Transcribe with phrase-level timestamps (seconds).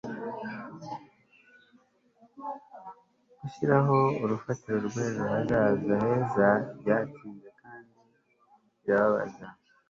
[3.39, 6.47] gushiraho urufatiro rw'ejo hazaza heza.
[6.79, 7.97] byatinze kandi
[8.83, 9.47] birababaza